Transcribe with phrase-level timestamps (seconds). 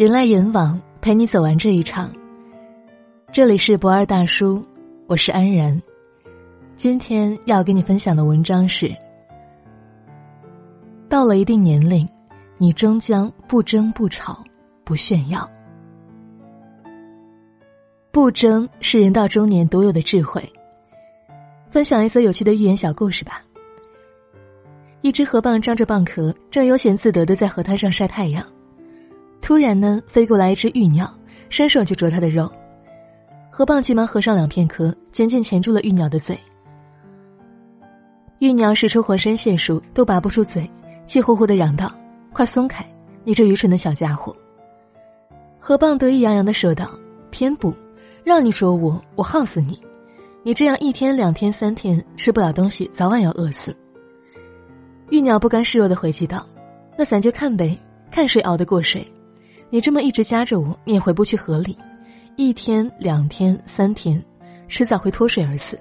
[0.00, 2.10] 人来人往，陪你走完这一场。
[3.30, 4.64] 这里是不二大叔，
[5.06, 5.78] 我是安然。
[6.74, 8.96] 今天要跟你分享的文章是：
[11.06, 12.08] 到了一定年龄，
[12.56, 14.42] 你终将不争不吵
[14.84, 15.46] 不炫耀。
[18.10, 20.42] 不争是人到中年独有的智慧。
[21.68, 23.42] 分享一则有趣的寓言小故事吧。
[25.02, 28.42] 一只河蚌张着蚌壳，正悠闲自得的在河滩上晒太阳。
[29.40, 31.12] 突然呢，飞过来一只玉鸟，
[31.48, 32.50] 伸手就啄它的肉。
[33.50, 36.38] 河蚌急忙合上两片壳，紧紧钳住了玉鸟的嘴。
[38.38, 40.70] 玉鸟使出浑身解数都拔不出嘴，
[41.04, 41.92] 气呼呼的嚷道
[42.32, 42.86] ：“快松开，
[43.24, 44.34] 你这愚蠢的小家伙！”
[45.58, 46.90] 河蚌得意洋洋的说道
[47.30, 47.74] ：“偏不，
[48.24, 49.78] 让你啄我，我耗死你！
[50.42, 53.76] 你这样一天两天三天吃不了东西，早晚要饿死。”
[55.10, 56.46] 玉鸟不甘示弱的回击道
[56.96, 57.78] ：“那咱就看呗，
[58.10, 59.06] 看谁熬得过谁。”
[59.70, 61.78] 你这么一直夹着我，你也回不去河里，
[62.36, 64.22] 一天、两天、三天，
[64.66, 65.78] 迟早会脱水而死。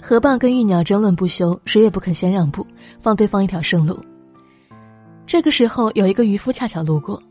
[0.00, 2.66] 河蚌跟玉鸟争论不休，谁也不肯先让步，
[3.00, 4.02] 放对方一条生路。
[5.26, 7.22] 这个时候，有一个渔夫恰巧路过，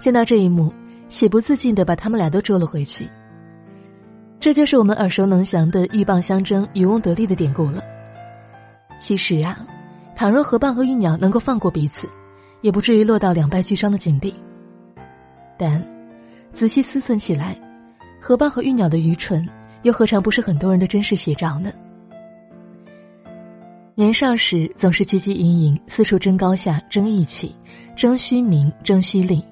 [0.00, 0.72] 见到这一幕，
[1.10, 3.06] 喜不自禁的把他们俩都捉了回去。
[4.40, 7.82] 这就是我们耳熟能详的“鹬蚌相争，渔翁得利”的典故了。
[8.98, 9.58] 其实啊，
[10.16, 12.08] 倘若河蚌和玉鸟能够放过彼此。
[12.62, 14.34] 也不至于落到两败俱伤的境地。
[15.58, 15.86] 但
[16.52, 17.56] 仔细思忖起来，
[18.20, 19.46] 河蚌和玉鸟的愚蠢，
[19.82, 21.70] 又何尝不是很多人的真实写照呢？
[23.94, 27.54] 年少时总是汲汲营营，四处争高下、争义气、
[27.94, 29.44] 争虚名、争虚利，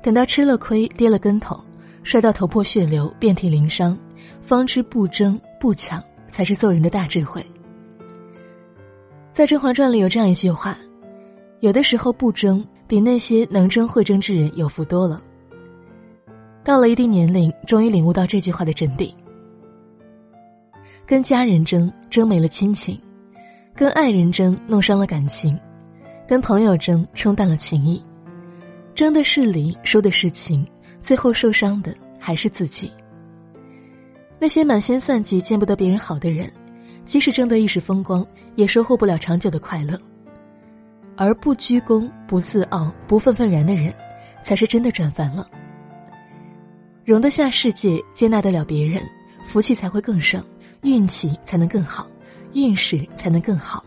[0.00, 1.58] 等到吃了亏、跌了跟头，
[2.04, 3.98] 摔到头破血流、遍体鳞伤，
[4.42, 7.44] 方知不争不抢才是做人的大智慧。
[9.32, 10.78] 在《甄嬛传》里有这样一句话。
[11.64, 15.18] 有的时候不争，比那些能争会争之人有福多了。
[16.62, 19.10] 到了一定年龄，终于领悟到这句话的真谛：
[21.06, 22.94] 跟家人争，争没了亲情；
[23.74, 25.56] 跟爱人争，弄伤了感情；
[26.28, 27.98] 跟朋友争，冲淡了情谊。
[28.94, 30.66] 争的是理，输的是情，
[31.00, 32.92] 最后受伤的还是自己。
[34.38, 36.52] 那些满心算计、见不得别人好的人，
[37.06, 39.98] 即使争得一时风光，也收获不了长久的快乐。
[41.16, 43.92] 而不居功、不自傲、不愤愤然的人，
[44.42, 45.48] 才是真的赚翻了。
[47.04, 49.02] 容得下世界，接纳得了别人，
[49.46, 50.42] 福气才会更盛，
[50.82, 52.06] 运气才能更好，
[52.54, 53.84] 运势才能更好。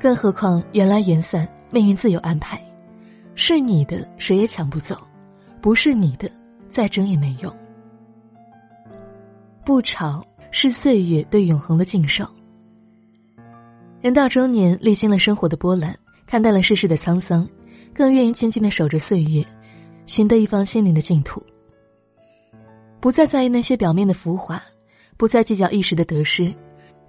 [0.00, 2.60] 更何况缘来缘散，命运自有安排，
[3.34, 4.98] 是你的谁也抢不走，
[5.62, 6.30] 不是你的
[6.68, 7.50] 再争也没用。
[9.64, 12.28] 不吵是岁月对永恒的敬守。
[14.04, 17.48] 人到中年，历经了生活的波澜，看淡了世事的沧桑，
[17.94, 19.42] 更愿意静静的守着岁月，
[20.04, 21.42] 寻得一方心灵的净土。
[23.00, 24.62] 不再在意那些表面的浮华，
[25.16, 26.54] 不再计较一时的得失，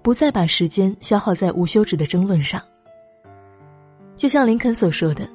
[0.00, 2.62] 不再把时间消耗在无休止的争论上。
[4.16, 5.28] 就像林肯所说的：“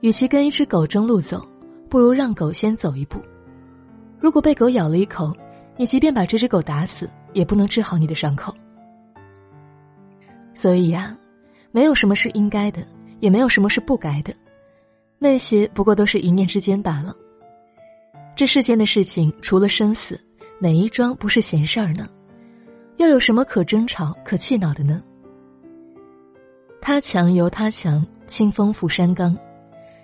[0.00, 1.46] 与其跟一只狗争路走，
[1.90, 3.20] 不如让狗先走一步。
[4.18, 5.36] 如果被狗咬了一口，
[5.76, 8.56] 你即便把这只狗打死，也不能治好你的伤口。”
[10.58, 11.16] 所以呀，
[11.70, 12.84] 没有什么是应该的，
[13.20, 14.34] 也没有什么是不该的，
[15.16, 17.14] 那些不过都是一念之间罢了。
[18.34, 20.20] 这世间的事情，除了生死，
[20.58, 22.08] 哪一桩不是闲事儿呢？
[22.96, 25.00] 又有什么可争吵、可气恼的呢？
[26.80, 29.32] 他强由他强，清风拂山岗；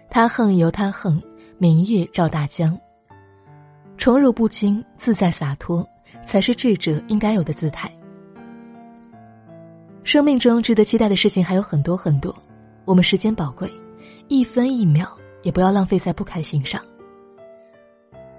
[0.09, 1.21] 他横由他横，
[1.59, 2.79] 明月照大江。
[3.97, 5.85] 宠辱不惊，自在洒脱，
[6.25, 7.91] 才是智者应该有的姿态。
[10.05, 12.33] 生命中值得期待的事情还有很多很多，
[12.85, 13.69] 我们时间宝贵，
[14.29, 15.09] 一分一秒
[15.43, 16.81] 也不要浪费在不开心上。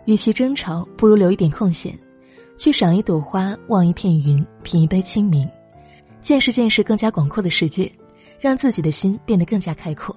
[0.06, 1.98] 与其争吵，不如留一点空闲，
[2.56, 5.50] 去赏一朵花，望一片云，品一杯清明，
[6.22, 7.92] 见识见识更加广阔的世界，
[8.40, 10.16] 让自己的心变得更加开阔。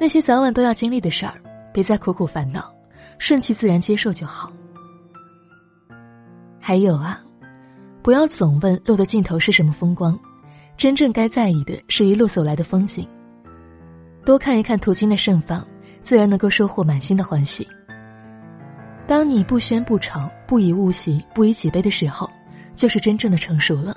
[0.00, 1.34] 那些早晚都要经历的事儿，
[1.74, 2.74] 别再苦苦烦恼，
[3.18, 4.50] 顺其自然接受就好。
[6.58, 7.23] 还有啊。
[8.04, 10.20] 不要总问路的尽头是什么风光，
[10.76, 13.08] 真正该在意的是一路走来的风景。
[14.26, 15.66] 多看一看途经的盛放，
[16.02, 17.66] 自然能够收获满心的欢喜。
[19.06, 22.30] 当你不喧不吵、不以物喜、不以己悲的时候，
[22.74, 23.96] 就是真正的成熟了。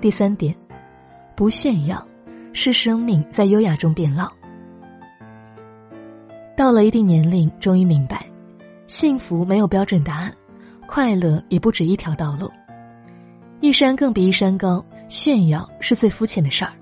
[0.00, 0.52] 第三点，
[1.36, 2.04] 不炫耀，
[2.52, 4.28] 是生命在优雅中变老。
[6.56, 8.26] 到了一定年龄，终于明白，
[8.88, 10.34] 幸福没有标准答案。
[10.88, 12.50] 快乐也不止一条道路，
[13.60, 14.82] 一山更比一山高。
[15.06, 16.72] 炫耀是最肤浅的事儿。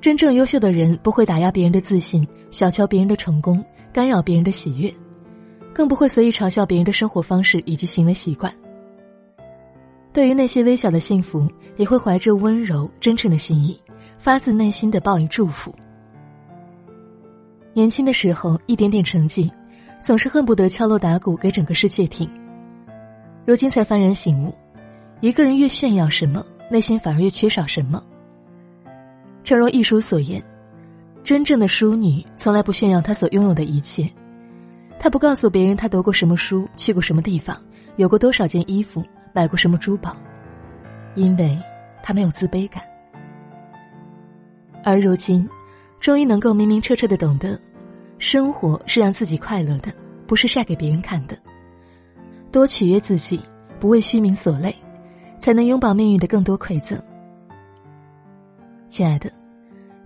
[0.00, 4.92] 真正优秀的人不会打压别人的自信，小瞧别人的成功，干扰别人的喜悦，
[5.72, 8.52] 更不会随意嘲笑别人的生活方式以及行为习惯。
[10.12, 13.80] 对于那些微小的幸福，也会怀着温柔真诚的心意，
[14.18, 15.74] 发自内心的报以祝福。
[17.72, 19.50] 年轻的时候，一点点成绩，
[20.02, 22.28] 总是恨不得敲锣打鼓给整个世界听。
[23.48, 24.54] 如今才幡然醒悟，
[25.22, 28.04] 一个人越炫耀什么，内心反而越缺少什么。
[29.42, 30.42] 诚如一书所言，
[31.24, 34.06] 真正的淑女从来不炫耀她所拥有的一切，
[35.00, 37.56] 她不告诉别人她读过什么书、去过什么地方、
[37.96, 39.02] 有过多少件衣服、
[39.32, 40.14] 买过什么珠宝，
[41.14, 41.58] 因为
[42.02, 42.82] 她没有自卑感。
[44.84, 45.48] 而如今，
[45.98, 47.58] 终于能够明明彻彻的懂得，
[48.18, 49.90] 生活是让自己快乐的，
[50.26, 51.34] 不是晒给别人看的。
[52.50, 53.40] 多取悦自己，
[53.78, 54.74] 不为虚名所累，
[55.38, 57.00] 才能拥抱命运的更多馈赠。
[58.88, 59.30] 亲爱的，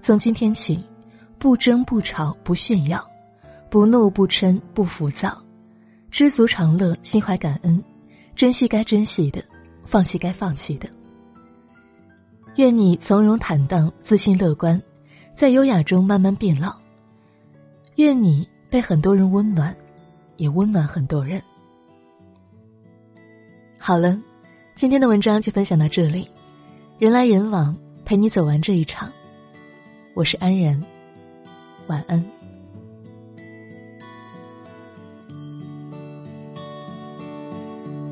[0.01, 0.83] 从今天起，
[1.39, 3.05] 不争不吵不炫耀，
[3.71, 5.41] 不怒不嗔不浮躁，
[6.11, 7.83] 知足常乐，心怀感恩，
[8.35, 9.43] 珍惜该珍惜的，
[9.85, 10.89] 放弃该放弃的。
[12.57, 14.81] 愿你从容坦荡，自信乐观，
[15.35, 16.75] 在优雅中慢慢变老。
[17.97, 19.75] 愿你被很多人温暖，
[20.37, 21.41] 也温暖很多人。
[23.85, 24.17] 好了，
[24.77, 26.29] 今天的文章就分享到这里，
[27.01, 27.77] 人来人往。
[28.05, 29.11] 陪你走完这一场，
[30.15, 30.81] 我是安然，
[31.89, 32.25] 晚安。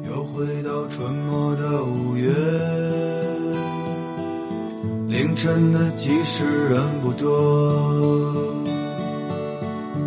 [0.05, 2.33] 又回到春末的五月，
[5.07, 8.35] 凌晨的集市人不多，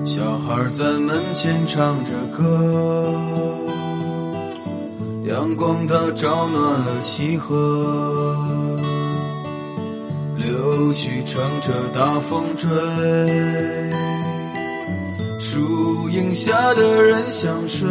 [0.05, 3.13] 小孩在门前唱着歌，
[5.25, 8.37] 阳光它照暖了溪河。
[10.35, 12.69] 柳絮乘着大风追，
[15.39, 17.87] 树荫下的人想睡，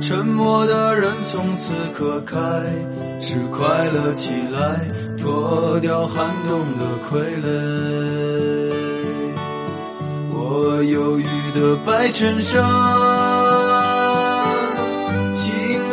[0.00, 2.38] 沉默的人从此刻开
[3.20, 4.80] 始快乐起来，
[5.18, 7.46] 脱掉寒冬的傀儡。
[10.34, 12.62] 我忧郁的白衬衫，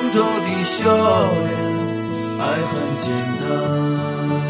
[0.00, 1.50] 郑州的笑脸，
[2.38, 4.49] 爱很简单。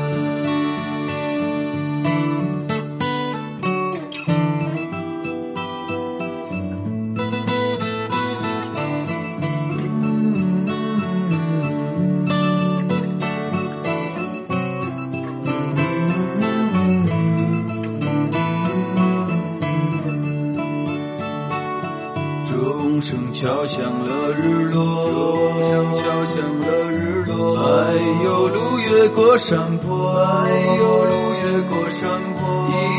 [23.01, 27.57] 敲响了日落，敲响了日落。
[27.59, 27.95] 哎
[28.25, 31.13] 呦，路越过山坡，哎呦，路
[31.43, 32.01] 越过山
[32.35, 32.41] 坡。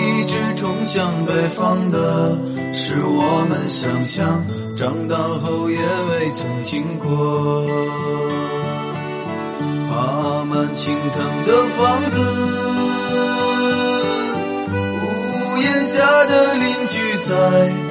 [0.01, 2.35] 一直通向北方的，
[2.73, 4.43] 是我们想象，
[4.75, 7.65] 长大后也未曾经过。
[9.87, 12.19] 爬满青藤的房子，
[14.71, 17.90] 屋檐下的邻居在。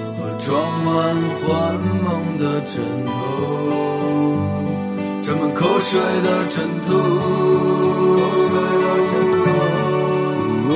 [0.43, 3.11] 装满幻梦的枕头，
[5.21, 6.87] 沾满口水的枕头。
[10.73, 10.75] 我